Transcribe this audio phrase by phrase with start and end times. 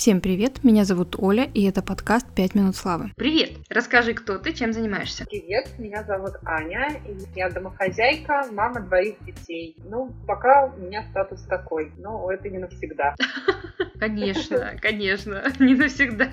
[0.00, 3.12] Всем привет, меня зовут Оля, и это подкаст «Пять минут славы».
[3.16, 3.58] Привет!
[3.68, 5.26] Расскажи, кто ты, чем занимаешься?
[5.26, 9.76] Привет, меня зовут Аня, и я домохозяйка, мама двоих детей.
[9.84, 13.14] Ну, пока у меня статус такой, но это не навсегда.
[14.00, 16.30] Конечно, конечно, не навсегда.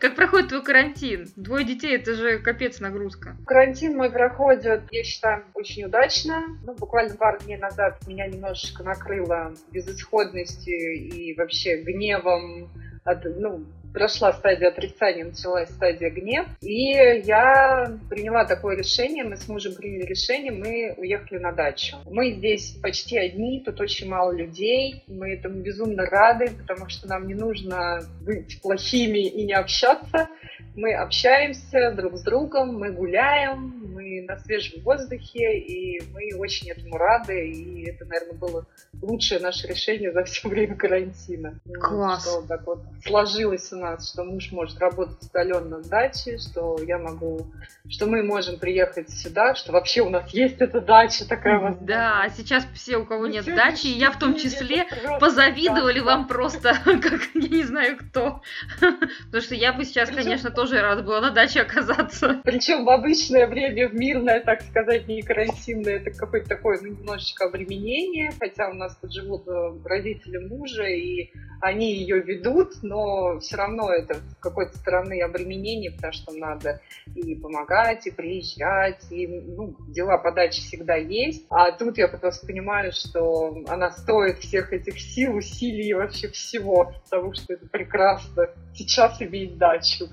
[0.00, 1.26] Как проходит твой карантин?
[1.34, 3.36] Двое детей, это же капец нагрузка.
[3.46, 6.44] Карантин мой проходит, я считаю, очень удачно.
[6.64, 12.70] Ну, буквально пару дней назад меня немножечко накрыло безысходностью и вообще гневом
[13.04, 16.46] от, ну, прошла стадия отрицания, началась стадия гнев.
[16.60, 16.92] И
[17.24, 21.96] я приняла такое решение, мы с мужем приняли решение, мы уехали на дачу.
[22.06, 27.26] Мы здесь почти одни, тут очень мало людей, мы этому безумно рады, потому что нам
[27.26, 30.28] не нужно быть плохими и не общаться.
[30.74, 33.87] Мы общаемся друг с другом, мы гуляем,
[34.20, 38.66] мы на свежем воздухе, и мы очень этому рады, и это, наверное, было
[39.00, 41.58] лучшее наше решение за все время карантина.
[41.80, 42.22] Класс.
[42.22, 46.98] Что так вот сложилось у нас, что муж может работать удаленно в даче, что я
[46.98, 47.46] могу,
[47.88, 51.86] что мы можем приехать сюда, что вообще у нас есть эта дача такая возможность.
[51.86, 54.86] Да, а сейчас все, у кого нет дачи, и я в том числе,
[55.20, 58.42] позавидовали вам просто, как я не знаю кто.
[58.80, 62.40] Потому что я бы сейчас, конечно, тоже рада была на даче оказаться.
[62.44, 67.46] Причем в обычное время, в мирное, так сказать, не карантинное, это какое-то такое ну, немножечко
[67.46, 73.56] обременение, хотя у нас тут живут э, родители мужа, и они ее ведут, но все
[73.56, 76.80] равно это с какой-то стороны обременение, потому что надо
[77.14, 81.46] и помогать, и приезжать, и ну, дела подачи всегда есть.
[81.50, 86.92] А тут я просто понимаю, что она стоит всех этих сил, усилий и вообще всего,
[87.04, 90.08] потому что это прекрасно сейчас иметь дачу.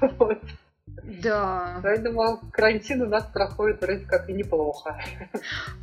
[0.18, 0.38] Вот.
[1.06, 1.80] Да.
[1.82, 4.98] Поэтому карантин у нас проходит вроде как и неплохо.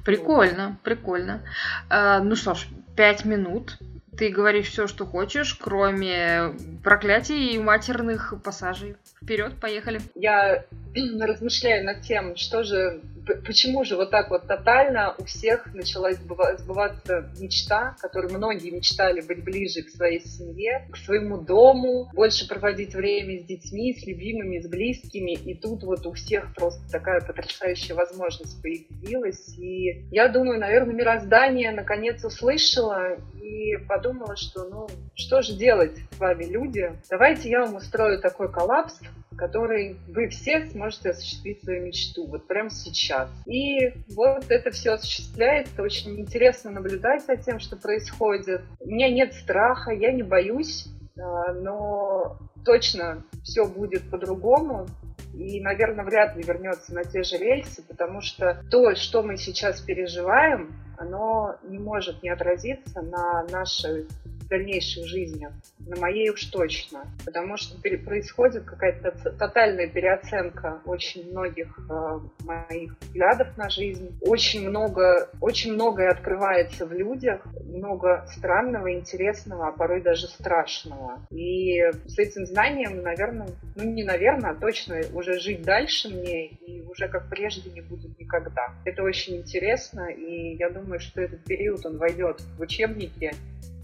[0.05, 1.41] Прикольно, прикольно.
[1.89, 3.79] А, ну что ж, пять минут.
[4.17, 8.95] Ты говоришь все, что хочешь, кроме проклятий и матерных пассажей.
[9.21, 10.01] Вперед, поехали.
[10.13, 10.65] Я
[11.21, 13.01] размышляю над тем, что же
[13.45, 19.43] почему же вот так вот тотально у всех начала сбываться мечта, которую многие мечтали быть
[19.43, 24.67] ближе к своей семье, к своему дому, больше проводить время с детьми, с любимыми, с
[24.67, 25.33] близкими.
[25.33, 29.57] И тут вот у всех просто такая потрясающая возможность появилась.
[29.57, 36.19] И я думаю, наверное, мироздание наконец услышало и подумала, что ну что же делать с
[36.19, 36.91] вами, люди?
[37.09, 38.99] Давайте я вам устрою такой коллапс,
[39.37, 43.29] который вы все сможете осуществить свою мечту вот прямо сейчас.
[43.45, 45.81] И вот это все осуществляется.
[45.81, 48.61] Очень интересно наблюдать за тем, что происходит.
[48.79, 54.87] У меня нет страха, я не боюсь, а, но точно все будет по-другому.
[55.33, 59.81] И, наверное, вряд ли вернется на те же рельсы, потому что то, что мы сейчас
[59.81, 64.07] переживаем, оно не может не отразиться на нашей
[64.53, 65.47] дальнейшей жизни.
[65.79, 67.05] На моей уж точно.
[67.25, 74.15] Потому что происходит какая-то тотальная переоценка очень многих э, моих взглядов на жизнь.
[74.21, 77.45] Очень много, очень многое открывается в людях.
[77.65, 81.25] Много странного, интересного, а порой даже страшного.
[81.31, 86.81] И с этим знанием, наверное, ну не наверное, а точно уже жить дальше мне и
[86.81, 88.73] уже как прежде не будет никогда.
[88.85, 93.31] Это очень интересно, и я думаю, что этот период, он войдет в учебники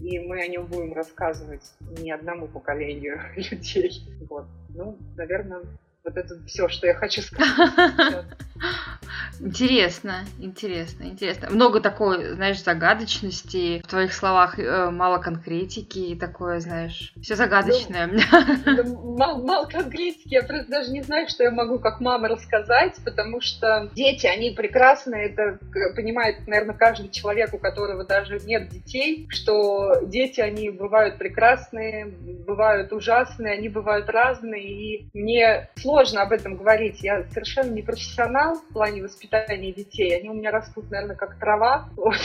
[0.00, 1.62] и мы о нем будем рассказывать
[1.98, 4.02] не одному поколению людей.
[4.28, 4.46] Вот.
[4.70, 5.60] Ну, наверное,
[6.04, 8.24] вот это все, что я хочу сказать.
[9.42, 11.48] Интересно, интересно, интересно.
[11.50, 13.80] Много такой, знаешь, загадочности.
[13.82, 18.10] В твоих словах э, мало конкретики и такое, знаешь, все загадочное.
[18.66, 20.34] Ну, мало, мало конкретики.
[20.34, 24.50] Я просто даже не знаю, что я могу как мама рассказать, потому что дети, они
[24.50, 25.30] прекрасные.
[25.30, 25.58] Это
[25.96, 32.92] понимает, наверное, каждый человек, у которого даже нет детей, что дети, они бывают прекрасные, бывают
[32.92, 34.70] ужасные, они бывают разные.
[34.70, 37.02] И мне сложно об этом говорить.
[37.02, 39.29] Я совершенно не профессионал в плане воспитания
[39.72, 40.16] детей.
[40.16, 41.88] Они у меня растут, наверное, как трава.
[42.00, 42.16] Вот.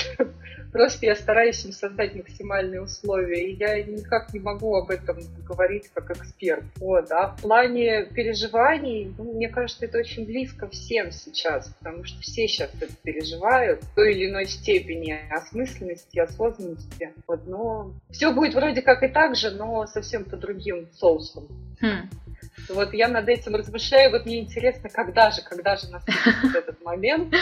[0.71, 3.49] Просто я стараюсь им создать максимальные условия.
[3.49, 5.17] И я никак не могу об этом
[5.47, 6.63] говорить как эксперт.
[6.77, 7.11] Вот.
[7.11, 12.47] А в плане переживаний, ну, мне кажется, это очень близко всем сейчас, потому что все
[12.47, 17.13] сейчас это переживают в той или иной степени осмысленности, осознанности.
[17.27, 17.47] Вот.
[17.47, 21.47] Но все будет вроде как и так же, но совсем по другим соусам.
[21.81, 22.09] Хм.
[22.69, 27.33] Вот я над этим размышляю, вот мне интересно, когда же, когда же наступит этот момент.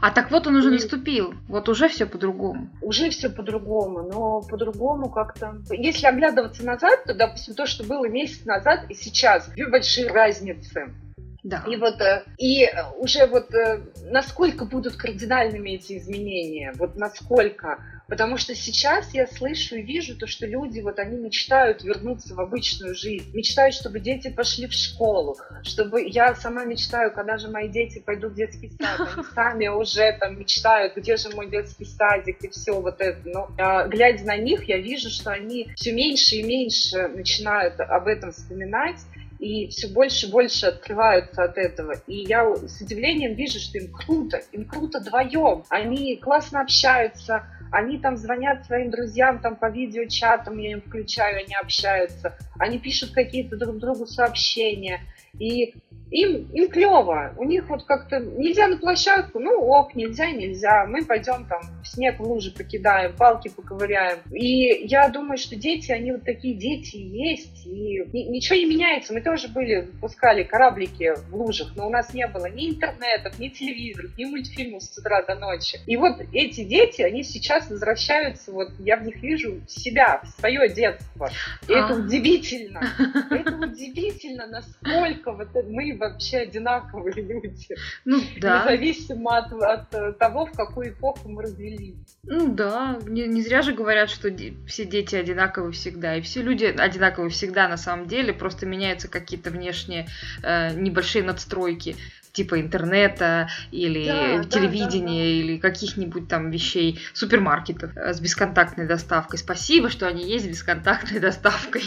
[0.00, 2.70] А так вот он уже наступил, вот уже все по-другому.
[2.80, 5.56] Уже все по-другому, но по-другому как-то...
[5.70, 10.94] Если оглядываться назад, то, допустим, то, что было месяц назад и сейчас, две большие разницы.
[11.42, 11.64] Да.
[11.66, 17.78] И вот э, и уже вот э, насколько будут кардинальными эти изменения, вот насколько
[18.10, 22.40] Потому что сейчас я слышу и вижу то, что люди, вот они мечтают вернуться в
[22.40, 27.68] обычную жизнь, мечтают, чтобы дети пошли в школу, чтобы я сама мечтаю, когда же мои
[27.68, 32.42] дети пойдут в детский сад, они сами уже там мечтают, где же мой детский садик
[32.42, 33.20] и все вот это.
[33.24, 38.08] Но а, глядя на них, я вижу, что они все меньше и меньше начинают об
[38.08, 38.98] этом вспоминать,
[39.40, 41.94] и все больше и больше открываются от этого.
[42.06, 45.64] И я с удивлением вижу, что им круто, им круто вдвоем.
[45.70, 51.54] Они классно общаются, они там звонят своим друзьям там по видеочатам, я им включаю, они
[51.54, 52.36] общаются.
[52.58, 55.00] Они пишут какие-то друг другу сообщения.
[55.38, 55.74] И
[56.10, 57.34] им, им клево.
[57.36, 60.86] У них вот как-то нельзя на площадку, ну ок, нельзя, нельзя.
[60.86, 64.18] Мы пойдем там в снег в лужи покидаем, палки поковыряем.
[64.32, 69.12] И я думаю, что дети, они вот такие дети есть, и ничего не меняется.
[69.12, 73.48] Мы тоже были, пускали кораблики в лужах, но у нас не было ни интернетов, ни
[73.48, 75.78] телевизоров, ни мультфильмов с утра до ночи.
[75.86, 80.68] И вот эти дети, они сейчас возвращаются, вот я в них вижу себя, в свое
[80.68, 81.30] детство.
[81.68, 81.96] И это а.
[81.96, 82.82] удивительно.
[83.30, 87.76] Это удивительно, насколько вот мы вообще одинаковые люди.
[88.04, 88.62] Ну да.
[88.64, 91.96] Независимо от, от того, в какую эпоху мы родились.
[92.22, 96.42] Ну да, не, не зря же говорят, что де- все дети одинаковы всегда, и все
[96.42, 100.06] люди одинаковы всегда на самом деле, просто меняются какие-то внешние
[100.42, 101.96] э, небольшие надстройки
[102.32, 108.86] типа интернета или да, телевидения да, да, или каких-нибудь там вещей, супермаркетов э, с бесконтактной
[108.86, 109.38] доставкой.
[109.38, 111.82] Спасибо, что они есть с бесконтактной доставкой.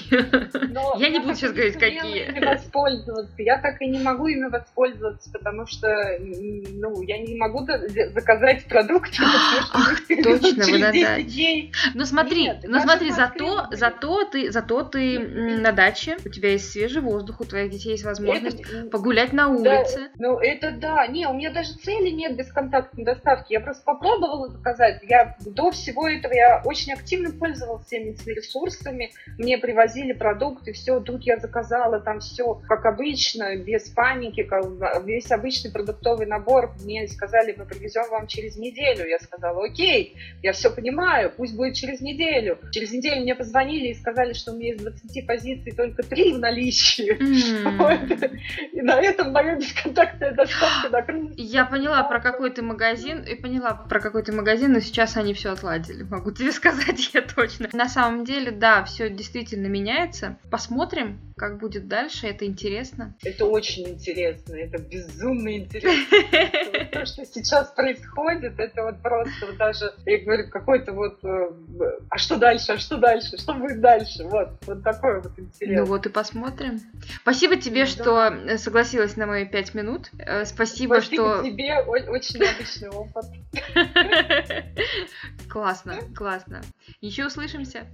[0.69, 2.39] Но я не буду сейчас говорить, какие.
[2.43, 3.33] Воспользоваться.
[3.37, 5.87] Я так и не могу ими воспользоваться, потому что
[6.19, 7.65] ну, я не могу
[8.13, 9.17] заказать продукты.
[9.73, 11.71] Ах, точно, вы на даче.
[11.93, 17.01] Ну смотри, ну смотри, зато, зато ты, зато ты на даче, у тебя есть свежий
[17.01, 18.61] воздух, у твоих детей есть возможность
[18.91, 20.09] погулять на улице.
[20.17, 21.07] Ну, это да.
[21.07, 23.53] Не, у меня даже цели нет бесконтактной доставки.
[23.53, 25.01] Я просто попробовала заказать.
[25.03, 29.11] Я до всего этого я очень активно пользовалась всеми этими ресурсами.
[29.37, 30.99] Мне привозили продукты, все.
[30.99, 34.65] Тут я заказала там все как обычно, без паники, как,
[35.05, 36.73] весь обычный продуктовый набор.
[36.83, 39.07] Мне сказали, мы привезем вам через неделю.
[39.07, 42.57] Я сказала, окей, я все понимаю, пусть будет через неделю.
[42.71, 46.39] Через неделю мне позвонили и сказали, что у меня из 20 позиций только 3 в
[46.39, 47.13] наличии.
[47.13, 47.73] Mm.
[47.83, 48.31] Вот.
[48.71, 50.22] И на этом мое бесконтактное
[51.37, 55.33] я поняла про какой ты магазин, и поняла про какой ты магазин, но сейчас они
[55.33, 57.69] все отладили, могу тебе сказать я точно.
[57.73, 60.37] На самом деле, да, все действительно меняется.
[60.49, 63.15] Посмотрим, как будет дальше, это интересно.
[63.23, 66.17] Это очень интересно, это безумно интересно.
[66.91, 71.51] То, что сейчас происходит, это вот просто даже, я говорю, какой-то вот, э,
[72.09, 75.81] а что дальше, а что дальше, что будет дальше, вот, вот такое вот интересно.
[75.81, 76.79] Ну вот и посмотрим.
[77.21, 80.11] Спасибо тебе, что согласилась на мои пять минут.
[80.19, 81.43] Э, спасибо, Спасибо что...
[81.43, 83.25] тебе, очень необычный опыт.
[85.49, 86.61] Классно, классно.
[87.01, 87.87] Еще услышимся.